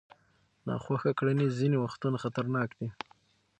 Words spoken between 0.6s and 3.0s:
ناخوښه کړنې ځینې وختونه خطرناک دي.